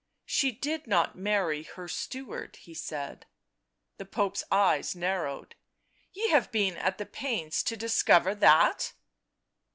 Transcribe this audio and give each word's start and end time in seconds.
"She 0.25 0.51
did 0.51 0.87
not 0.87 1.15
marry 1.15 1.61
her 1.61 1.87
steward," 1.87 2.55
he 2.55 2.73
said 2.73 3.27
The 3.97 4.05
Pope's 4.05 4.43
eyes 4.49 4.95
narrowed." 4.95 5.53
Ye 6.15 6.29
have 6.29 6.51
been 6.51 6.75
at 6.75 6.97
the 6.97 7.05
pains 7.05 7.61
to 7.61 7.77
discover 7.77 8.33
that?" 8.33 8.93